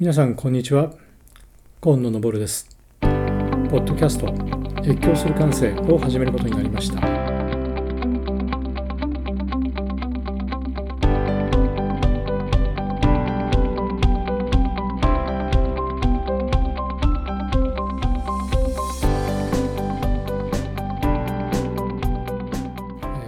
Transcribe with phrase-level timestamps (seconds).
[0.00, 0.90] 皆さんこんにちは。
[1.80, 2.68] 今野昇です。
[3.00, 4.26] ポッドキャスト
[4.82, 7.00] 越境する感性を始めることになりました。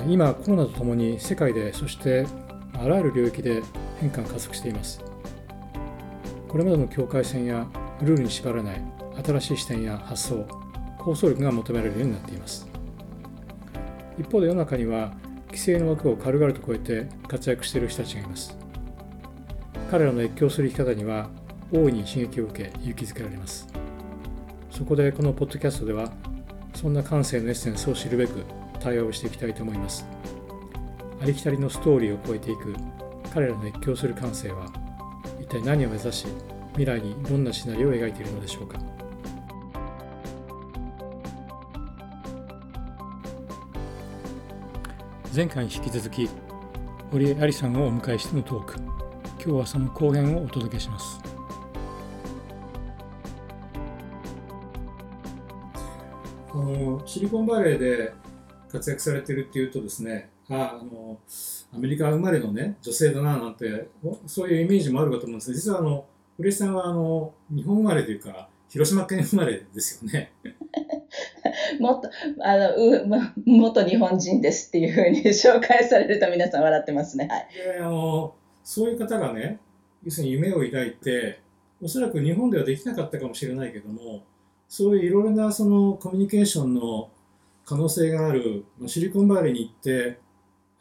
[0.09, 2.27] 今コロナとともに世界でそして
[2.75, 3.63] あらゆる領域で
[4.01, 5.16] 変化が加速しています。
[6.57, 7.67] これまでの境界線や
[8.01, 8.83] ルールに縛らない
[9.23, 10.49] 新しい視点や発想
[10.97, 12.67] 構想力が求められるようになっています。
[14.19, 15.13] 一方で世の中には
[15.49, 18.57] 規制の枠を軽々と超えて活躍している人たちがいます。
[19.91, 21.29] 彼らの越境する生き方には
[21.71, 23.69] 大いに刺激を受け勇気づけられます。
[24.71, 26.11] そこでこのポッドキャストでは
[26.73, 28.47] そんな感性のエッセンスを知るべく
[28.81, 30.07] 対話をしていきたいと思います。
[31.21, 32.75] ありきたりのストーリーを超えていく
[33.35, 34.86] 彼らの越境する感性は
[35.49, 36.27] 一体何を目指し
[36.73, 38.81] 未来にどんなシナリオを描いているのでしょうか。
[45.33, 46.29] 前回に引き続き
[47.13, 48.75] 堀江ありさんをお迎えしてのトーク。
[49.39, 51.21] 今日はその後編をお届けします。
[56.51, 58.13] このシリコンバレーで
[58.69, 61.19] 活躍されてるっていうとですねああの
[61.75, 63.89] アメリカ生まれのね女性だななんて
[64.27, 70.33] そういうイメージもあるかと思うんですが実はあの堀江さんはあの日本生まれというか広島県生まれですよね。
[71.81, 72.11] もっと
[72.41, 77.29] あのう、ま、元日本人ですっていうふうに紹介されると皆さん笑ってますね。
[77.29, 79.59] はい、であのそういう方がね
[80.05, 81.41] 要するに夢を抱いて
[81.81, 84.23] おそらく日本ではできなかったかもしれないけども
[84.69, 87.11] そういういろいろなそのコミュニケーションの
[87.65, 90.19] 可能性があるシリコンバレーに行って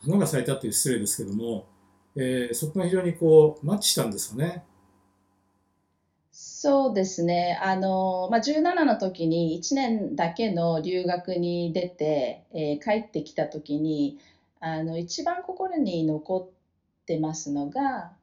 [0.06, 1.68] 花が咲いたっていう失礼ですけども、
[2.16, 4.64] えー、そこが非常にこうマッチしたんですよね？
[6.32, 7.60] そうですね。
[7.62, 14.18] あの、まあ、17の時に1年だけの留学に出て、えー、帰ってきた時に、
[14.60, 18.14] あの、一番心に残ってますのが、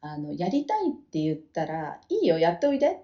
[0.00, 3.02] あの、やりたいって言ったら、いいよ、やっておいで。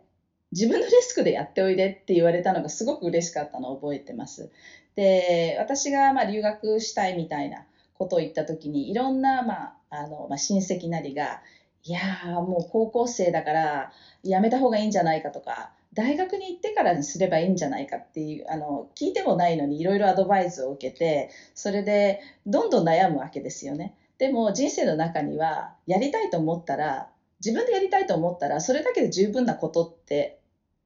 [0.52, 4.50] 自分のリスクでやっておいでって言われたのがすごく嬉しかったのを覚えてます。
[4.94, 7.64] で、私がまあ留学したいみたいな
[7.94, 11.40] ことを言った時に、いろんな、まあ、あの、まあ、親戚なりが、
[11.84, 13.92] いやもう高校生だから
[14.22, 23.94] やめた方がいいんじゃないかとか大学に行ってからにすればいいんじゃないかっていうあの聞いてもないのにいろいろアドバイスを受けてそれでどんどん悩むわけですよね。
[24.18, 27.10] でも人生の中にはやりたいと思ったら
[27.44, 30.38] 自分でやりたいと思ったらそれだけで十分なことって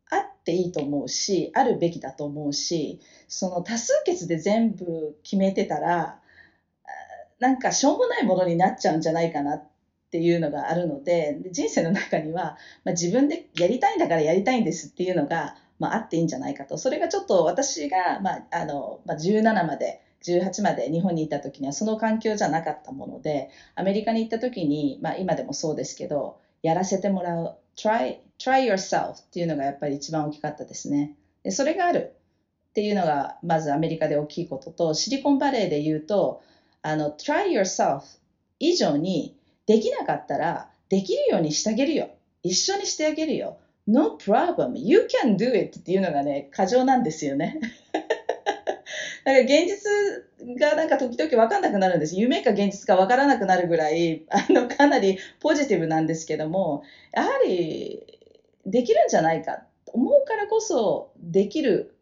[0.09, 6.19] あっていいと思うしあるべきだと思うしその多数決で全部決めてたら
[7.39, 9.69] なんかしょうもないものになっちゃうんじゃないかなっ
[10.11, 16.79] ていうのがあるので人生の中には、まあ、自分でやりたいんだからやりたいんですっていうのが、まあ、あっていいんじゃないかと。
[16.79, 27.57] それがちょっと私が、まああのまあ、17まで18まで日本に行った時にはその環境じゃなかったものでアメリカに行った時に、まあ、今でもそうですけどやらせてもらう。
[27.77, 31.15] Try, try yourself っていうのがやっぱり一番大きかったですね。
[31.43, 32.15] でそれがある
[32.71, 36.43] っていうのがまずアメリカで大きいこととシリコンバレーで言うと
[36.87, 38.03] あの try yourself
[38.61, 39.37] 以上に
[39.67, 42.11] できなかったら、できるようにしてあげるよ。
[42.45, 43.59] 一緒にしてあげるよ。
[43.89, 44.77] No problem.
[44.77, 47.59] You can do it っていうのがね、過剰なんですよね。
[49.25, 52.17] だから現実がなんか時々分かんなくなるんです。
[52.17, 58.07] 夢か現実か分からなくなるぐらい、あの、かなりポジティブなんですけども、やはり
[58.65, 61.97] できるんじゃないかと思うからこそ、できる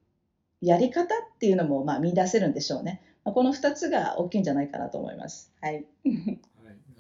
[0.61, 1.07] やり方っ
[1.39, 3.01] ていうのも、まあ、見出せるんでしょうね。
[3.33, 5.53] この2つが大きいんじゃないかなと思います。
[5.61, 5.85] はい。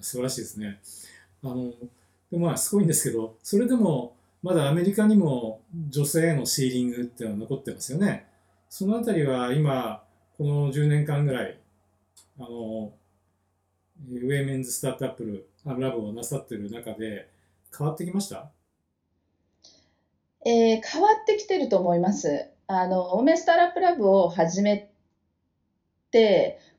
[0.01, 0.81] 素晴らしいですね。
[1.43, 1.73] あの
[2.31, 8.27] でまあすごいんですけどそれでもまだアメリカにも女性へのシーリングっていうのは残ってますよね。
[8.69, 10.05] そのあたりは今
[10.37, 11.59] この10年間ぐらい
[12.39, 12.93] あの
[14.11, 17.29] ウェイメンズスタートアップルラブをなさってる中で
[17.77, 18.51] 変わってきました？
[20.47, 22.51] えー、変わってきてると思います。
[22.67, 24.94] あの、オメスターラップラブを始めて、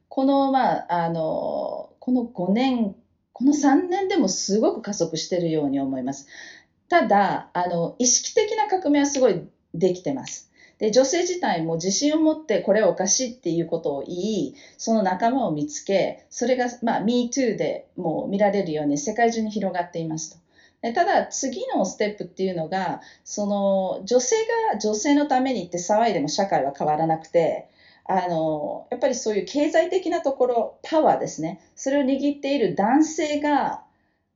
[0.10, 2.96] この、まあ、あの、この5年
[3.38, 6.26] この3年でもすごく加速してるように思います。
[6.88, 10.50] ただ、あの、意識的な革命はすごいできてます。
[10.78, 20.32] で、女性自体も自信を持ってこれはおかしいっていうことを言い、その仲間を見つけ、それが、まあ、MeToo でもう見られるように世界中に広がっています
[20.82, 20.94] と。
[20.94, 24.38] ただ、次のステップっていうのが、その女性
[24.72, 27.68] が女性のためにって騒いでも社会は変わらなくて、
[28.08, 31.60] あの、やっぱりそういう経済的なところ、パワーですね。
[31.76, 33.82] それを握っている男性が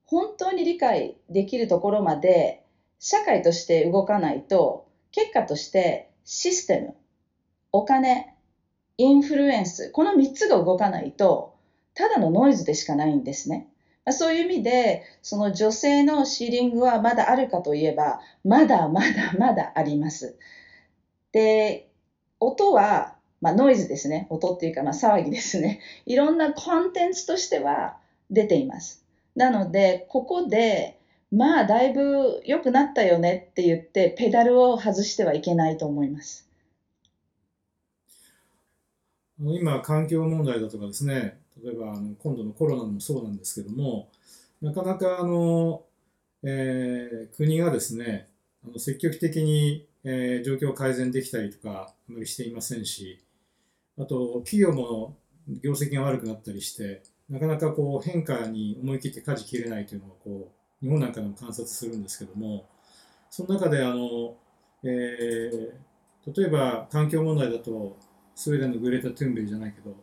[0.06, 2.62] 本当に理解できるところまで、
[3.00, 6.96] 社会として動かないと、結果としてシステム、
[7.72, 8.28] お金、
[8.98, 11.52] インフルエンス、この3つが動かないと、
[11.96, 13.66] ただのノイズでしかないんですね。
[14.12, 20.36] そういう意味で、その女性のシーリングはまだあるかといえば、まだまだまだあります。
[21.32, 21.88] で、
[22.40, 24.28] 音は、まあ、ノイズですね。
[24.30, 25.80] 音っていうか、まあ、騒ぎですね。
[26.06, 27.98] いろんなコンテンツとしては
[28.30, 29.06] 出ています。
[29.36, 30.98] なので、ここで、
[31.32, 36.50] まあ、だいぶ良くなったよねって言って、ペダルを外してはいけないと思います。
[39.40, 44.10] 今、環境問題だとかですね、例えばあの今度のコロナもそうなんですけども、
[44.62, 45.84] なかなかあの、
[46.44, 48.28] えー、国がですね、
[48.66, 53.20] あの積極的に、えー、状況を改善できたりとか、あまりしていませんし、
[54.00, 55.18] あと、企業も
[55.62, 60.52] 業績が悪くなったりして、なかなかこう変化に思い切って舵切れないというのをこ
[60.82, 62.66] う日本なんかでも観察するんですけども、
[63.30, 64.36] その中であの、
[64.84, 67.98] えー、例えば環境問題だと、
[68.36, 69.96] スウェーデンのグレータ・トゥンベリじゃないけど、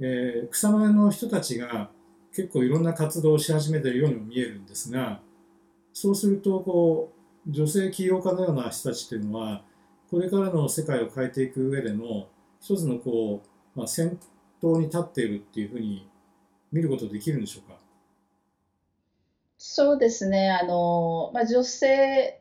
[0.00, 1.90] えー、草の根の人たちが
[2.34, 5.20] 結構いろんな活動をし始めているようにも見えるんですが、
[5.92, 7.12] そうするとこ
[7.46, 9.62] う女性起業家のような人たちっていうのは、
[10.10, 12.28] これからの世界を変えていく上での
[12.60, 14.18] 一つのこう、まあ、先
[14.60, 16.08] 頭に立っているっていうふうに
[16.72, 17.78] 見ることできるんでしょうか？
[19.56, 20.50] そうですね。
[20.50, 22.40] あの、まあ、女性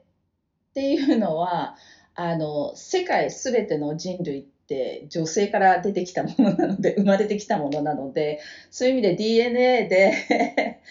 [0.69, 1.75] っていうのは、
[2.15, 8.39] あの、世界すべての人類って女性から出てきたものなので、生まれてきたものなので、
[8.69, 10.81] そういう意味で DNA で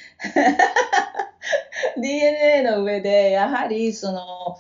[1.96, 4.58] DNA の上で、やはりその、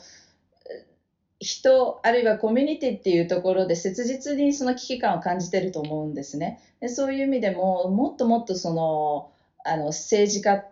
[1.46, 6.58] 人、あるいはコミュニティっていうところで切実にその危機感を感じてると思うんですね。
[6.80, 9.26] でそういう意味でも、もっともっとその、
[9.64, 10.64] あの、政治家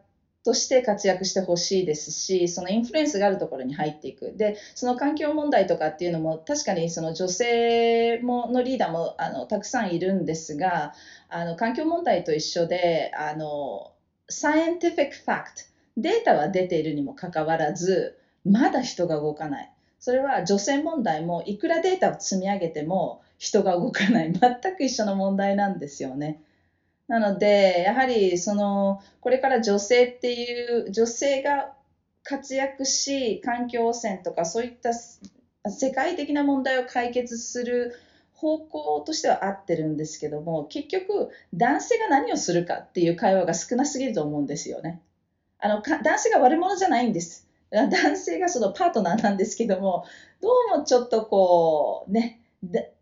[0.45, 4.33] として活躍してほしいですし、そのインフルエンスがあるところに入っていく。
[4.37, 10.93] で、その環境問題とかっていうのも、確かにその女性ものリーダーもあのたくさんいるんですが、
[11.29, 13.91] あの環境問題と一緒で、あの、
[14.29, 15.63] サイエンティフィックファクト、
[15.97, 19.71] データは出ているにもかかわらず、まだ人が動かない。
[20.05, 24.35] それは女性問題もいくらデータを積み上げても人が動かない。
[24.35, 26.39] 全く一緒の問題なんですよね。
[27.09, 31.73] なので、やはりそのこれから女性っていう女性が
[32.23, 37.95] 活躍し、環境汚染とかそういった世界的な問題を解決する
[38.35, 45.01] 方向としては合ってるんですけども、結局男性が何をするかっていう会話が少なすぎると思うんですよね。
[45.61, 47.44] あの男性が悪者じゃないんです。
[47.71, 50.05] 男性がそのパートナーなんですけども、
[50.41, 52.39] どうもちょっとこうね、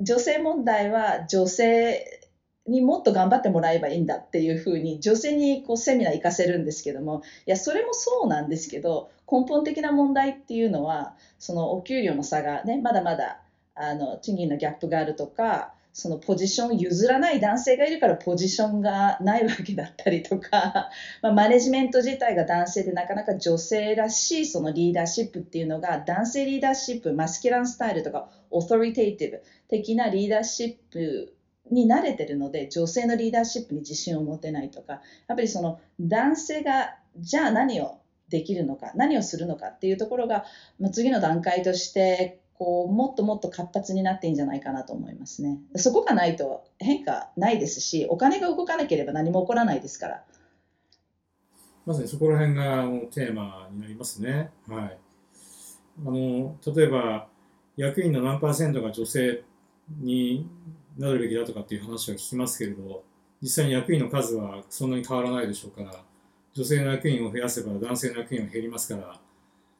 [0.00, 2.22] 女性問題は女性
[2.66, 13.38] にもっと頑張ってもらえばいいんだっていうふうに女性にこうセミナー行かせるんですけどもいやそれもそうなんですけど根本的な問題っていうのはそのお給料の差がねまだまだ
[13.74, 20.90] あの賃金のギャップがあるとかそのポジションを譲らない男性がいるからポジションがないわけだったりとか、
[21.20, 31.34] まあ、マネジメント自体が男性でなかなか女性らしいそのリーダーシップっていうのが男性リーダーシップマスキュランスタイルとかオーソリテイティブ的なリーダーシップ
[31.70, 34.94] に慣れてるので女性のリーダーシップに自信を持てないとか。
[35.28, 37.98] やっぱりその男性がじゃあ何を
[38.30, 40.44] できるのか何をするのかっていうところが、
[40.78, 45.58] まあ、次の段階としてこうもっともっと活発になっていいんじゃないかなと思いますね。
[45.74, 50.24] そこがないと変化ないですしお金が動かなければ何も起こらないですから。
[51.84, 54.52] まさにそこら辺がテーマになりますね。
[54.68, 54.98] はい。
[56.06, 57.26] あの例えば
[57.76, 59.42] 役員の何パーセントが女性
[60.00, 60.48] に
[60.96, 63.02] なるべきだとかっていう話は聞きますけれど、
[63.40, 66.04] 実際に役員の数はそんなに変わらないでしょうから、
[66.54, 69.20] 女性の役員を増やせば男性の役員は減りますから、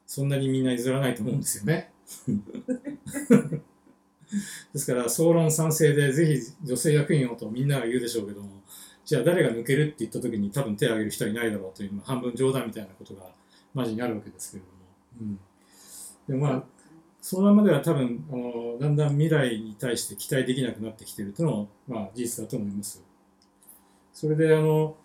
[0.05, 1.92] そんなにみんな譲らないと思うんですよね。
[4.73, 8.49] ですから、総論賛成でぜひ女性役員をとみんなが言うでしょうけども、
[9.05, 13.23] じゃあ誰が抜けるって言った時に多分手を挙げる人はいないだろうという、半分冗談みたいなことが
[13.73, 14.73] マジにあるわけですけれども。
[16.27, 16.63] うん、でまあ
[17.21, 23.01] そのままでは多分あのだんだん未来に対して期待できなくなってきてるというのも、まあ、事実だと思います。
[24.11, 24.97] それであの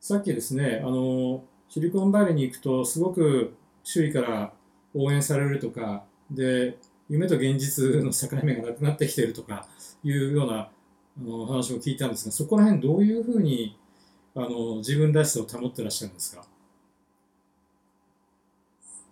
[0.00, 4.52] さっきですねあのシリコンバレーに行くとすごく周囲から
[4.94, 6.78] 応援されるとかで
[7.08, 9.66] 夢と現実の境目がなくなってきているとか
[10.04, 10.70] いうようなあ
[11.20, 13.76] の話を聞いたんですがそこら辺どういうふうに
[14.34, 16.44] あの自分らしさを保ってらっしゃるんですか？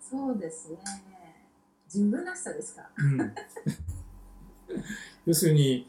[0.09, 0.77] そうですね。
[1.93, 3.33] 自分らしさですか、うん、
[5.25, 5.87] 要するに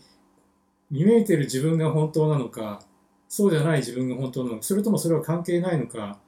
[0.90, 2.82] 見えてる自分が本当なのか
[3.28, 6.18] そうじゃない自分が本当なのかそれともそれは関係ないのか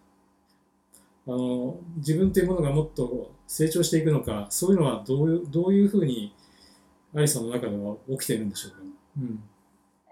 [1.26, 6.35] あの自分というものがもっと成長していくのかそういうのはどういうどういうふうに
[7.14, 8.79] アリさんの中では起きているんでしょうか、
[9.19, 9.43] うん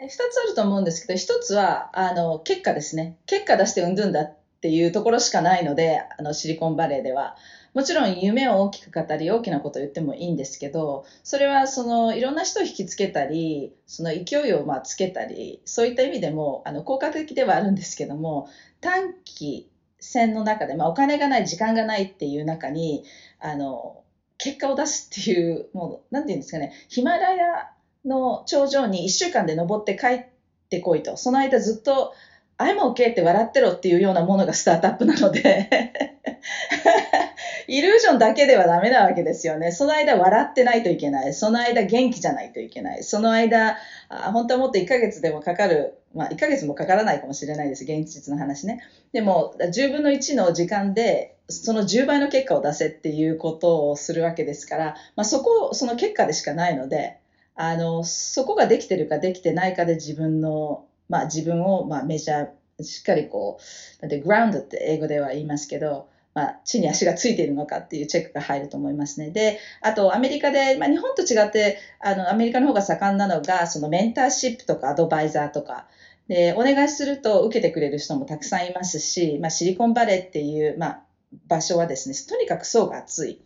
[0.03, 3.19] 2つあると思うんですけど、1つはあの結果ですね。
[3.27, 7.37] 結果出してうんどんだっていうところしかないので、あのシリコンバレーでは。
[7.73, 18.49] もちろん夢を大きく語り大きなことを言ってもいいんですけど、それはそのいろんな人を引きつけたり、その勢いをまあつけたり、そういった意味でもあの効果的ではあるんですけども、
[18.81, 23.05] 短期戦の中で、まあ、お金がない時間がないっていう中に
[23.39, 24.03] あの
[24.39, 27.71] 結果を出すっていうもうなんて言うんですかねヒマラヤ
[28.05, 30.25] の頂上に1週間で登って帰っ
[30.71, 32.13] てこいとその間ずっと
[32.61, 35.71] 「I'm OK」って笑ってろっていうようなものがスタートアップなので
[37.67, 39.73] イリュージョンだけではダメなわけですよね。
[39.73, 41.33] その間笑ってないといけない。
[41.33, 43.05] その間元気じゃないといけない。
[43.05, 43.77] その間、
[44.09, 45.95] あ本当はもっと1ヶ月でもかかる。
[46.13, 47.85] まあ1ヶ月もかからないかもしれないです。
[47.85, 48.81] 現実の話ね。
[49.13, 57.19] でも10分の1の時間でその10倍の結果を出せっていうことをするわけですから、まあ、そこ、その結果でしかないので、
[57.57, 69.31] あの、そこができてるかできてないかで自分の、まあ自分を、まあメジャー、しっかりこう、なんで、グラウンドって英語では言いますけど、まあ、地に足がついているのかっていうチェックが入ると思いますね。
[69.31, 75.87] で、あとアメリカで、まあ、日本と違って、あの、アメリカの方が盛んなのが、そのメンターシップとかアドバイザーとか、
[76.29, 81.03] で、お願いすると受けてくれる人もたくさんいますし、まあ、シリコンバレーっていう、まあ、
[81.49, 83.41] 場所はですね、とにかく層が厚い。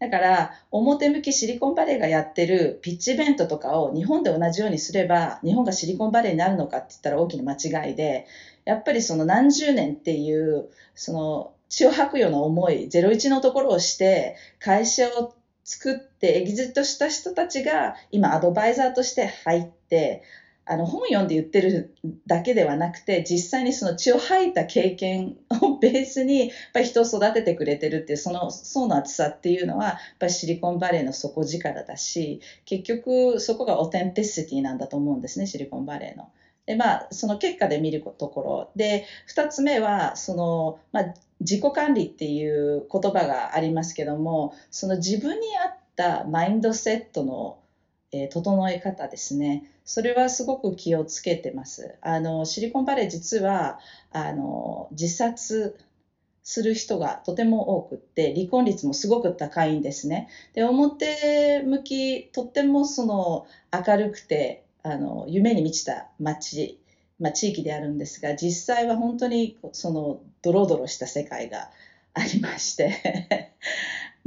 [0.00, 8.26] だから、表向きシリコンバレーがやってるピッチイベントとかを日本で同じようにすれば、日本がシリコンバレーになるのかって言ったら大きな間違いで、
[8.64, 20.22] やっぱりその何十年っていう、その血を吐くような思い、01のところをして、会社を作ってエキジットした人たちが今アドバイザーとして入って、
[20.70, 21.94] あの本読んで言ってる
[22.26, 36.30] だけではなくて実際にその血を吐いた経験をベースにやっぱり人を育ててくれてるっていうその層の厚さっていうのはやっぱりシリコンバレーの底力だし結局そこがオテンティシティなんだと思うんですねシリコンバレーの。
[36.66, 47.58] でまあその結果で見るところで2つ目はその、まあ、自己管理っていう言葉がありますけどもその自分に合ったマインドセットの、
[48.12, 51.94] えー、整え方ですねそれはすごく気をつけてます。
[52.02, 53.78] あのシリコンバレー実は
[54.12, 55.78] あの自殺
[56.42, 60.28] する人がとても多くって離婚率もすごく高いんですね。
[60.52, 66.78] で表向きとってもその明るくてあの夢に満ちた街、
[67.18, 71.70] まあ、地域であるんですが実際は本当にそのドロドロした世界が
[72.12, 73.54] ありまして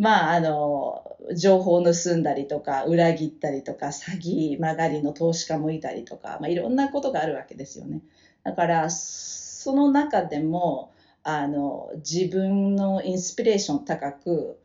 [0.01, 8.01] まあ、あの、情報盗んだりとか、裏切ったりとか、詐欺曲がりの投資家もいたりとか、まあ、いろんなことがあるわけですよね。
[8.43, 10.91] だから、その中でも、
[11.21, 14.57] あの、自分のインスピレーション高く、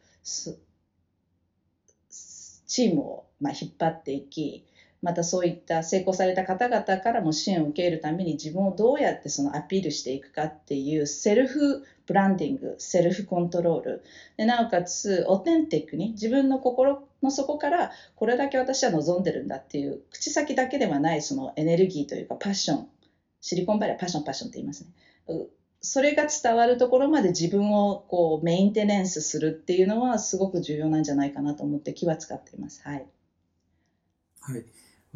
[2.66, 4.64] チームを、まあ、引っ張っていき、
[5.02, 14.02] またそういった成功された方々からも支援を受けるために自分をどうやってそのアピールしていくかっていうセルフブランディング、セルフコントロール。
[14.36, 22.88] でなおかつ、オーテンティックに自分の心の底からこれだけ私は望んでるんだっていう口先だけではないそのエネルギーというかパッション。
[23.40, 24.90] シリコンバレーパッションパッションって言いますね。
[25.80, 32.82] それが伝わるところまで自分をこうメインテナンスするっていうのはすごく重要なんじゃないかなと思って気は使っています。
[32.82, 33.06] はい。
[34.40, 34.64] はい。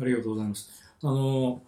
[0.00, 0.70] ありがとうございます。
[1.02, 1.62] あの、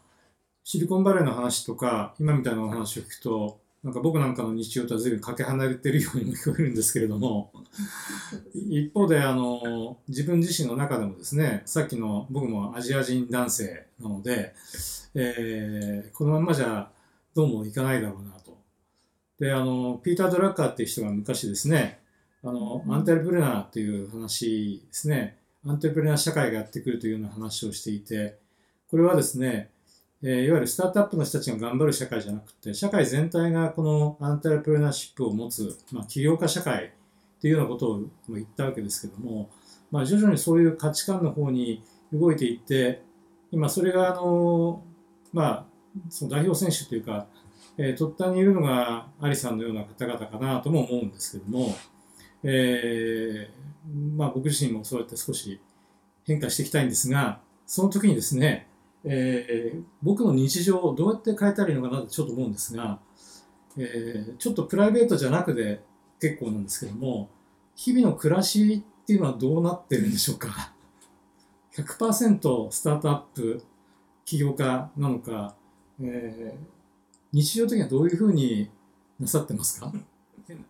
[0.65, 7.53] シリコンバレーの話とか、今みたいなお話を聞くと、なんか僕なんかの日常とは随分かけ離れてるようにも聞こえるんですけれども、
[8.55, 14.55] 一方で、あの、自分自身の中でもですね、さっきの僕もアジア人男性なので、
[15.15, 16.91] えー、このままじゃ
[17.35, 18.57] どうもいかないだろうなと。
[19.41, 21.99] で、あの、ピーター・ドラッカーっていう人が昔ですね、
[22.45, 28.39] あの、アンテルプレナーっていう話ですね、アンテレプレナー社会がやってくるというような話をしていて、
[28.91, 29.71] これはですね、
[30.25, 36.91] えいわゆるスタートアップの人たちが頑張る社会じゃなくて、社会全体がこのアンテレプレナーシップを持つ、まあ、起業家社会っ
[37.41, 39.51] ていうようなことを言ったわけですけども、
[39.91, 43.03] まあ、徐々にそういう価値観の方に動いていって、
[43.51, 44.83] 今それがあの、
[45.33, 45.67] まあ、
[46.09, 47.27] その代表選手というか、
[47.77, 51.75] えー、突端にいるのがアリさんのような方々かなとも思うんですけども、
[52.45, 55.61] えー、まあ、僕自身もそうやって少し
[56.25, 58.69] 変化していきたいんですが、その時にですね、
[59.05, 62.99] えー、僕の日常をどうやって変えたらいいのかなってちょっと思うんですが、
[63.77, 65.81] えー、ちょっとプライベートじゃなくて
[66.21, 67.29] 結構なんですけども、
[67.75, 70.73] 日々の暮らしっていうのはどうなってるんでしょうか？
[71.75, 73.63] 100%スタートアップ、
[74.25, 75.55] 起業家なのか、
[76.01, 76.67] えー、
[77.33, 78.71] 日常的にはどういうふうに
[79.19, 79.93] なさってますか？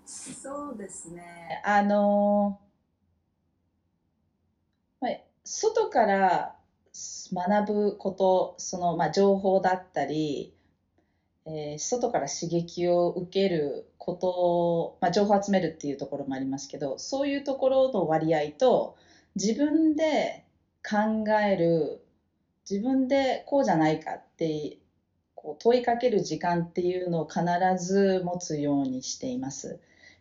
[0.07, 1.61] そうですね。
[1.65, 2.59] あの、
[5.01, 5.13] まあ、
[5.45, 6.55] 外から
[7.33, 10.53] 学ぶこと、その、まあ、情報だったり、
[11.47, 18.95] えー外から刺激を受けることを、まあ、情報を集めるっていうところもありますけど、そういうところの割合と、
[19.37, 20.45] 自分で
[20.89, 22.03] 考える、
[22.71, 24.79] 自分でこうじゃないかって
[25.43, 27.43] こう問いかける時間っていうのを必
[27.85, 29.81] ず持つようにしています。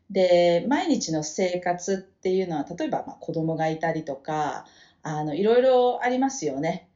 [0.09, 4.65] で、毎日の生活っていうのは、例えばまあ子供がいたりとか、
[5.03, 6.87] あの、いろいろありますよね。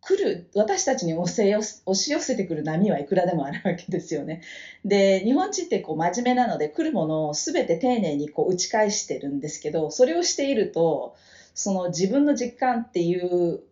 [0.00, 4.42] 来る、私たちに押せ押し寄せてくる波はいくらでもあるわけですよね。
[4.84, 11.14] で、日本人ってこう真面目なので来るものを全て丁寧にこう打ち返してるんですけど、それをしていると、
[11.54, 13.62] その自分の実感っていう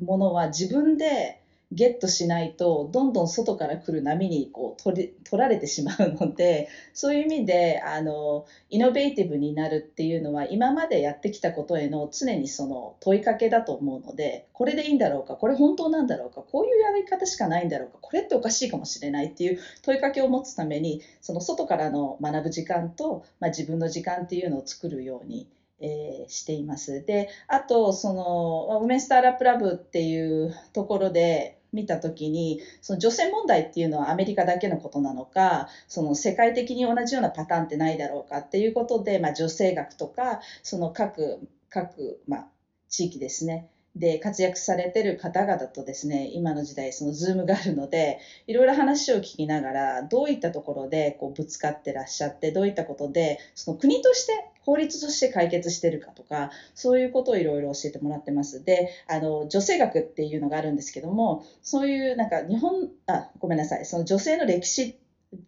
[0.00, 1.40] ものは自分で
[1.74, 25.48] ゲットしないと、どんどん外から来る波にこう取り取られてしまうので、 そういう意味で、あの、イノベーティブになるっていうのは、今までやってきたことへの常にその問いかけだと思うので、これでいいんだろうか、これ本当なんだろうか、こういうやり方しかないんだろうか、これっておかしいかもしれないっていう問いかけを持つために、その外からの学ぶ時間と、まあ、自分の時間っていうのを作るように、
[25.80, 27.04] えーしています。
[27.04, 42.48] で、あと、その、ウメンスターラップラブっていうところで見たときに、その女性問題っていうのはアメリカだけのことなのか、その世界的に同じようなパターンってないだろうかっていうことで、まあ、女性学とか、その各、各、まあ、
[42.88, 43.68] 地域ですね。
[43.96, 54.32] で活躍されてる方々とですね、今の時代、そのズームがあるので、いろいろ話を聞きながら、どういったところでこうぶつかってらっしゃって、どういったことで、その国として、
[54.64, 58.64] 法律として解決してるかとか、そういうことをいろいろ教えてもらってます。
[58.64, 64.98] で、あの、女性学っていうのがあるんですけども、そういうなんか日本、あ、ごめんなさい、その女性の歴史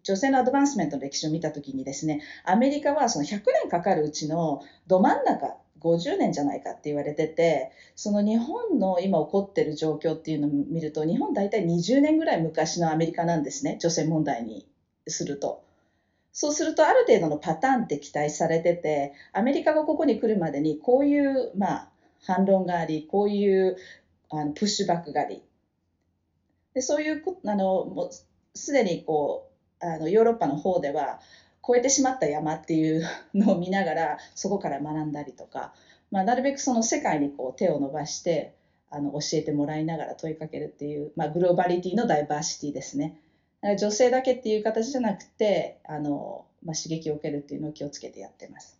[0.03, 14.67] 女性のアドバンスメントの歴史を見たときにですね、アメリカはその100年かかるうちのど真ん中、50年じゃないかって言われてて、その日本の今起こってる状況っていうのを見ると、日本大体20年ぐらい昔のアメリカなんですね、女性問題に
[15.07, 15.66] すると。
[16.31, 21.89] そうすると、ある程度のパターンって期待されてて、アメリカがここに来るまでに、こういう、まあ、
[22.21, 23.77] 反論があり、こういう
[24.29, 25.41] あのプッシュバックがあり、
[26.77, 28.09] でそういうあのもう
[28.57, 29.49] すでにこ
[29.81, 31.19] うあのヨーロッパの方では
[31.67, 35.73] 越えてしまった山っていう のを見ながらそこから学んだりとか、
[36.11, 38.53] まあ、なるべくその世界にこう手を伸ばして
[38.91, 43.19] あの教えてもらいながら問いかけるっていう、まあ、グローバリティのダイバーシティですね。
[43.63, 48.79] 女性だけっていう形じゃなくてあの、まあ、刺激を受けるっていうのを気をつけてやってます。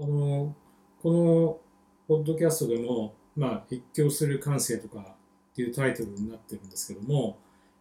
[0.00, 0.54] あの
[1.02, 1.60] この
[2.06, 5.16] ポッドキャストでも、まあ、越境する感性とか
[5.52, 7.38] っていうタイトルになってるんですけども、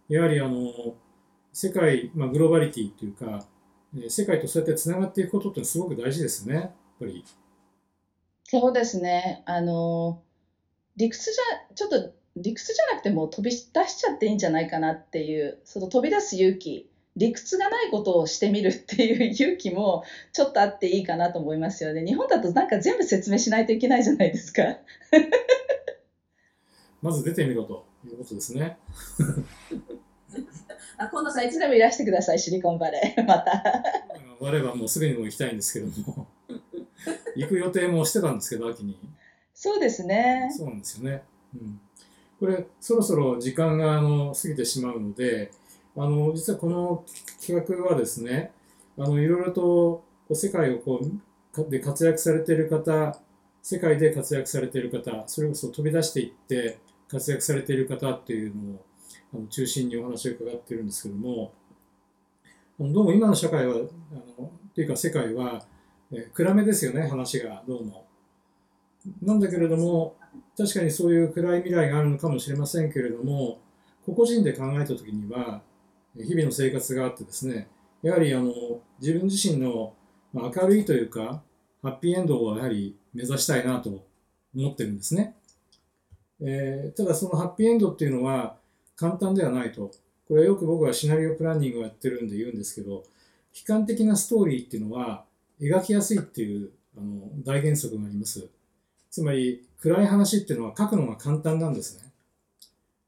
[0.09, 0.95] やはりあの
[1.53, 3.45] 世界、まあ、グローバリティというか、
[3.95, 7.23] えー世界とそうやってつながっていくことってすごく大事ですね、やっぱり。
[8.43, 9.43] そうですね。
[9.45, 10.21] あの、
[10.97, 22.05] 理屈じゃ、ちょっと理屈じゃなくてもう飛び出しちゃっていいんじゃないかなっていう、その飛び出す勇気、理屈がないことをしてみるっていう勇気もちょっとあっていいかなと思いますよね。
[22.05, 24.77] 日本だとなんか全部説明しないといけないじゃないですか。
[27.01, 28.77] まず出てみろということですね。
[30.97, 33.23] あ、今度さんいつでもいらしてください、シリコンバレー。
[33.25, 33.63] また。
[34.39, 36.27] 我々はもうすぐにも行きたいんですけども、
[37.35, 38.99] 行く予定もしてたんですけど、秋に。
[39.55, 40.51] そうですね。
[40.55, 41.23] そうなんですよね。
[41.55, 41.81] うん、
[42.39, 45.51] これ、そろそろ時間があの過ぎてしまうので、
[45.95, 47.03] あの実はこの
[47.43, 48.51] 企画はですね、
[48.97, 50.03] あのいろいろと
[50.35, 53.19] 世界をこうで活躍されている方、
[53.63, 58.85] 世界で活躍されている方、それこそ飛び出していって活躍されている方っていうのを
[59.33, 61.53] あの中心にお話を伺っているんですけども、
[62.79, 63.77] どうも今の社会は、あ
[64.39, 65.65] のというか世界は、
[66.11, 68.05] えー暗めですよね、話がどうも。
[69.23, 70.15] なんだけれども、
[70.57, 73.59] 確かにそういう暗い未来があるのかもしれませんけれども、
[74.05, 75.61] 個々人で考えたときには、
[76.15, 77.67] 日々の生活があってですね、
[78.01, 78.53] やはりあの
[78.99, 79.93] 自分自身の
[80.33, 81.43] 明るいというか、
[81.81, 84.03] ハッピーエンドをやはり目指したいなと
[84.55, 85.35] 思ってるんですね。
[86.39, 88.57] えーただそのハッピーエンドっていうのは
[88.95, 89.91] 簡単ではないと。
[90.27, 93.03] これはよく僕はシナリオプランニングをやってるんで言うんですけど、悲
[93.65, 95.23] 観的なストーリーっていうのは
[95.61, 98.47] 描きやすいっていうあの大原則があります。
[99.17, 102.11] つまり暗い話っていうのは書くのが簡単なんですね。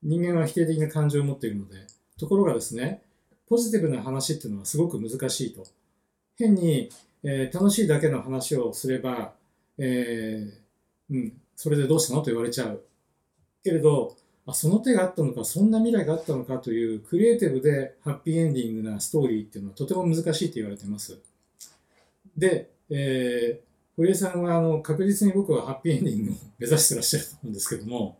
[0.01, 1.85] 人間は否定的な感情を持っているので。
[2.17, 3.03] ところがですね、
[3.47, 5.67] ポジティブな話っていうのはすごく難しいと。
[6.35, 6.89] 変に、
[7.21, 9.33] えー楽しいだけの話をすれば、
[9.77, 12.83] えーうん、それでどうしたのと言われちゃう。
[13.63, 14.17] けれど、
[14.47, 21.19] あその手があったのか、そんな未来があったのかというクリエイティブでハッピーエンディングなストーリーっていうのはとても難しいと言われています。
[22.35, 23.68] で、えー、
[23.99, 28.17] 堀江さんはあの確実に僕はハッピーエンディングを目指してらっしゃると思うんですけども、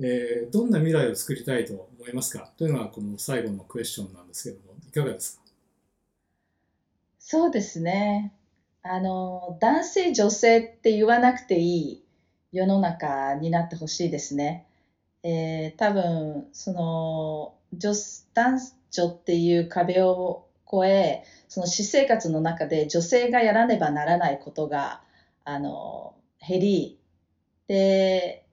[0.00, 2.50] えー、どんな未来を作りたいと思いますか？
[2.56, 5.42] というのがこの最後のクエスチョンなんですけども、いかがですか？
[7.18, 8.32] そうですね。
[8.82, 12.02] あの、男性、女性って言わなくていい
[12.52, 14.64] 世の中になってほしいですね。
[15.24, 17.92] えー、多分、その、女、
[18.32, 18.60] 男
[18.92, 25.02] 女っていう壁を越え、その私生活の中で女性がやらねばならないことが、
[25.44, 26.14] あの、
[26.46, 26.98] 減り、
[27.68, 28.44] で、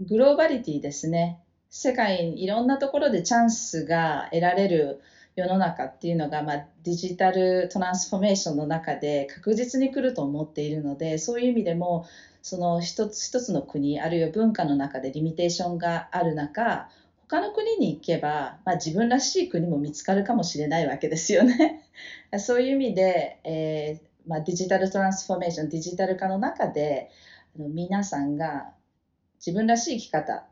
[0.00, 1.40] グローバリティですね。
[1.70, 5.00] 世界いろんなところでチャンスが得られる
[5.36, 12.06] 世の中っていうのが、まあ、デジタルトランスフォーメーションの中で確実に来ると思っているのでそういう意味でも
[12.40, 16.88] その一つ一つの国あるいは文化の中でリミテーションがある中
[17.28, 21.88] 他の国に行けば、まあ、自分らしい国も見つかるかもしれないわけですよね。
[22.38, 27.10] そういう意味で、えーまあ、デジタルトランスフォーメーションデジタル化の中で
[27.56, 28.72] あの皆さんが
[29.38, 30.46] 自分らしい生き方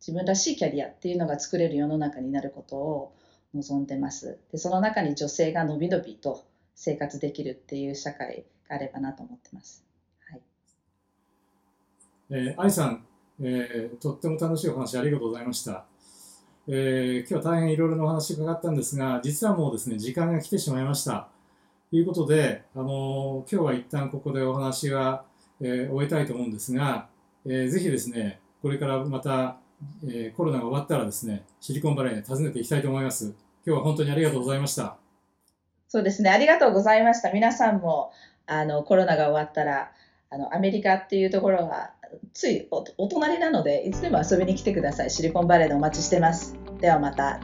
[0.00, 3.14] 自分らしいキャリアっていうのが作れる世の中になることを
[3.54, 4.38] 望んでます。
[4.52, 9.84] で、その中に女性がのびのびと生活できるっていう社会があればなと思ってます。
[10.30, 10.40] はい。
[12.30, 13.06] えー、愛さん、
[13.40, 15.84] えー、とっても楽しいお話ありがとうございました。
[16.66, 21.28] えー、今日は大変いろいろなお話伺ったんですが、実はもうですね、時間が来てしまいました。
[21.90, 25.24] ということで、あのー、今日は一旦ここでお話は、
[25.60, 27.08] えー、終えたいと思うんですが、
[27.46, 29.58] えー、ぜひですね、これからまた
[30.04, 33.34] えー、コロナが終わったらですね、シリコンバレーに訪ねていきたいと思います。
[33.64, 34.96] 今日は本当にありがとうございました。
[35.88, 37.32] そうですね、ありがとうございました。
[37.32, 38.12] 皆さんも
[38.46, 39.92] あのコロナが終わったら、
[40.30, 41.92] あのアメリカっていうところは
[42.32, 45.10] ついおお隣なので、いつでも遊びに来てください。
[45.10, 46.56] シリコンバレーでお待ちしてます。
[46.80, 47.40] ではまた。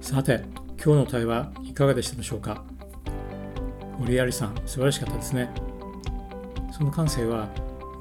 [0.00, 0.42] さて、
[0.82, 2.64] 今日の対話いかがでしたでしょうか？
[3.98, 5.50] 堀有さん、素晴らしかったですね。
[6.72, 7.48] その感性は、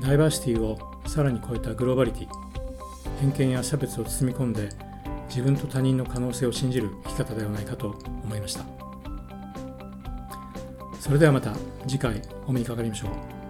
[0.01, 2.27] ダイバーシティをさらに超えたグローバリティ、
[3.19, 4.69] 偏見や差別を包み込んで
[5.29, 8.65] 自分と他人の可能性を信じる生き方ではないかと思いました
[10.99, 11.53] それではまた
[11.87, 13.40] 次回お目にかかりましょう